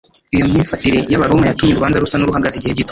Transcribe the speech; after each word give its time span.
iyo 0.35 0.45
myifatire 0.49 0.99
y’abaroma 1.11 1.43
yatumye 1.45 1.71
urubanza 1.73 2.01
rusa 2.03 2.17
n’uruhagaze 2.17 2.55
igihe 2.57 2.73
gito; 2.73 2.79